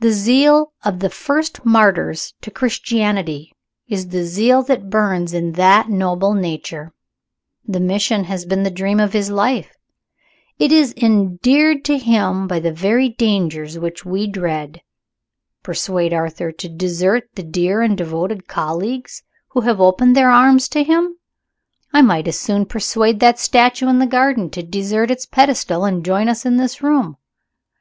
[0.00, 3.52] The zeal of the first martyrs to Christianity
[3.86, 6.92] is the zeal that burns in that noble nature.
[7.64, 9.76] The Mission has been the dream of his life
[10.58, 14.82] it is endeared to him by the very dangers which we dread.
[15.62, 20.82] Persuade Arthur to desert the dear and devoted colleagues who have opened their arms to
[20.82, 21.16] him?
[21.92, 26.04] I might as soon persuade that statue in the garden to desert its pedestal, and
[26.04, 27.18] join us in this room.